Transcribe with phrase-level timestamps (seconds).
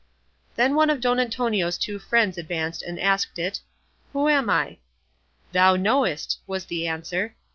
[0.55, 3.61] Then one of Don Antonio's two friends advanced and asked it,
[4.13, 4.79] "Who am I?"
[5.51, 7.35] "Thou knowest," was the answer.